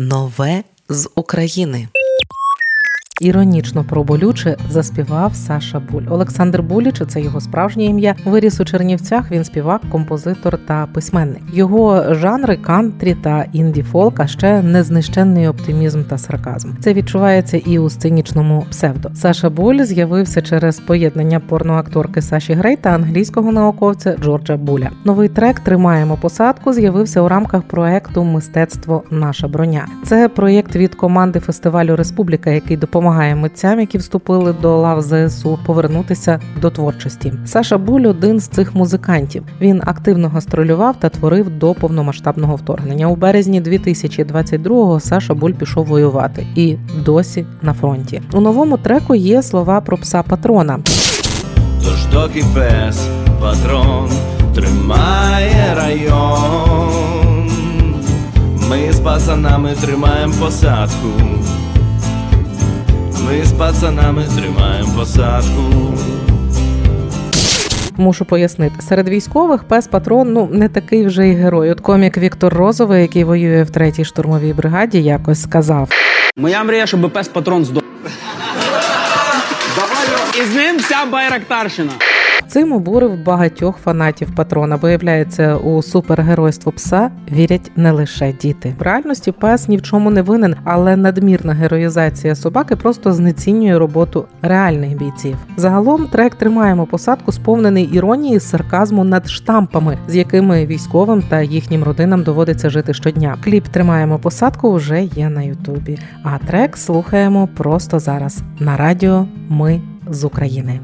[0.00, 1.88] Нове з України.
[3.20, 6.02] Іронічно про болюче заспівав Саша Буль.
[6.10, 8.14] Олександр Буліч, це його справжнє ім'я.
[8.24, 9.30] Виріс у Чернівцях.
[9.30, 11.42] Він співак, композитор та письменник.
[11.52, 16.70] Його жанри кантрі та інді фолк, а ще незнищенний оптимізм та сарказм.
[16.80, 19.10] Це відчувається і у сценічному псевдо.
[19.14, 24.90] Саша Буль з'явився через поєднання порноакторки Саші Грей та англійського науковця Джорджа Буля.
[25.04, 29.86] Новий трек Тримаємо посадку з'явився у рамках проекту Мистецтво наша броня.
[30.04, 35.58] Це проєкт від команди фестивалю Республіка, який допомагає допомагає митцям, які вступили до лав ЗСУ,
[35.66, 37.32] повернутися до творчості.
[37.46, 39.42] Саша Буль один з цих музикантів.
[39.60, 43.06] Він активно гастролював та творив до повномасштабного вторгнення.
[43.06, 48.22] У березні 2022-го Саша Буль пішов воювати і досі на фронті.
[48.32, 50.78] У новому треку є слова про пса патрона.
[51.84, 53.08] Тож доки пес
[53.40, 54.10] патрон
[54.54, 57.50] тримає район,
[58.70, 61.08] ми з пацанами тримаємо посадку.
[63.28, 65.94] Ми з пацанами тримаємо посадку.
[67.96, 71.70] Мушу пояснити, серед військових пес патрон ну не такий вже й герой.
[71.70, 75.90] От комік Віктор Розовий, який воює в третій штурмовій бригаді, якось сказав:
[76.36, 77.82] Моя мрія, щоб пес патрон здох.
[80.38, 81.92] І з ним вся байрактарщина.
[82.48, 84.76] Цим обурив багатьох фанатів патрона.
[84.76, 88.74] Виявляється, у супергеройство пса вірять не лише діти.
[88.78, 94.24] В реальності пес ні в чому не винен, але надмірна героїзація собаки просто знецінює роботу
[94.42, 95.36] реальних бійців.
[95.56, 102.22] Загалом трек тримаємо посадку, сповнений іронії, сарказму над штампами, з якими військовим та їхнім родинам
[102.22, 103.36] доводиться жити щодня.
[103.44, 105.98] Кліп тримаємо посадку вже є на Ютубі.
[106.22, 109.26] А трек слухаємо просто зараз на радіо.
[109.48, 110.80] Ми з України.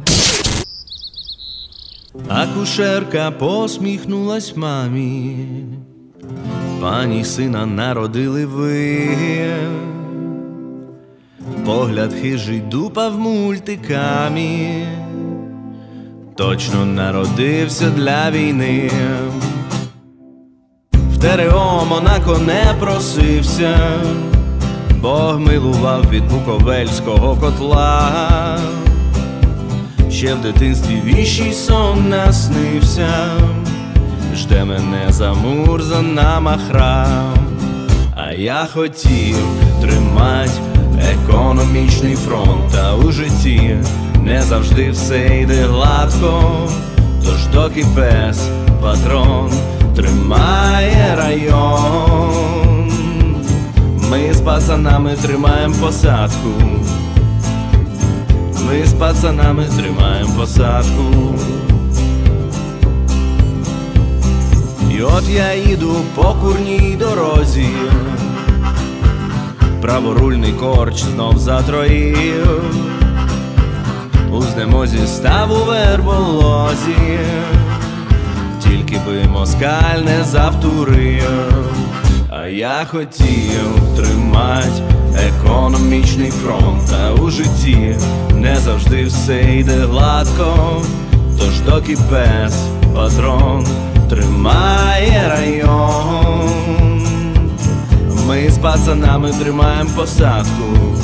[2.29, 5.37] Акушерка посміхнулась мамі,
[6.81, 9.09] пані сина народили ви,
[11.67, 14.87] погляд хижий дупав мультикамі,
[16.37, 18.91] точно народився для війни,
[20.93, 23.77] в ТРО Монако не просився,
[25.01, 28.59] Бог милував від Буковельського котла
[30.25, 33.09] ще в дитинстві віщий сон наснився,
[34.35, 37.07] жде мене замурзана махра,
[38.17, 39.37] а я хотів
[39.81, 40.61] тримать
[41.13, 43.79] економічний фронт, а у житті
[44.23, 46.53] не завжди все йде гладко,
[47.25, 48.49] тож доки пес
[48.83, 49.51] патрон
[49.97, 52.93] тримає район,
[54.11, 56.51] ми з пацанами тримаємо посадку.
[58.67, 61.35] Ми з пацанами тримаємо посадку.
[64.91, 67.69] І от я їду по курній дорозі,
[69.81, 72.63] праворульний корч знов затроїв,
[74.33, 77.19] у знемозі став у верболозі,
[78.63, 81.75] тільки би москаль не завтурив,
[82.31, 87.97] а я хотів тримать економічний фронт, а у житті
[88.35, 90.83] не завжди все йде гладко,
[91.39, 92.55] тож доки пес
[92.95, 93.67] патрон
[94.11, 97.03] тримає район,
[98.27, 100.97] ми з пацанами тримаємо посадку,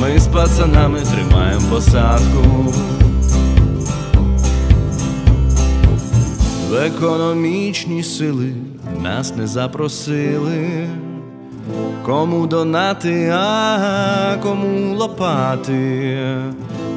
[0.00, 2.74] ми з пацанами тримаємо посадку.
[6.70, 8.52] В економічні сили
[9.02, 10.88] нас не запросили.
[12.06, 16.18] Кому донати, а кому лопати,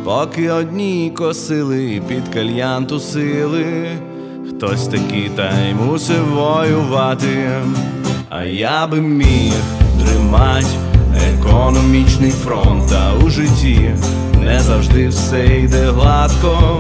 [0.04, 3.66] поки одні косили під кальян тусили,
[4.50, 7.50] хтось таки та й мусив воювати,
[8.30, 9.54] а я би міг
[10.04, 10.76] тримать
[11.40, 13.96] економічний фронт, а у житті
[14.44, 16.78] не завжди все йде гладко,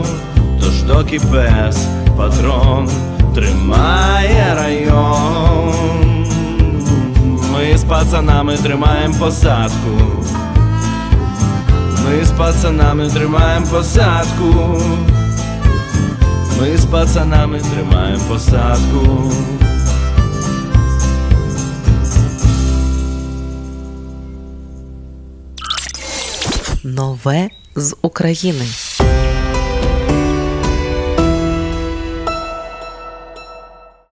[0.60, 2.90] тож доки пес патрон
[3.36, 6.22] тримає район.
[7.64, 10.26] Ми з пацанами тримаємо посадку.
[12.06, 14.82] Ми з пацанами тримаємо посадку.
[16.62, 19.32] Ми з пацанами тримаємо посадку.
[26.84, 28.66] Нове з України.